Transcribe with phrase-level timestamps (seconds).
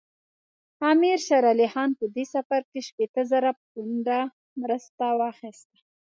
[0.91, 4.19] امیر شېر علي خان په دې سفر کې شپېته زره پونډه
[4.61, 5.77] مرسته واخیسته.